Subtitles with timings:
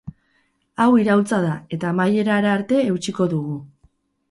[0.85, 3.63] Hau iraultza da, eta amaierara arte eutsiko dugu.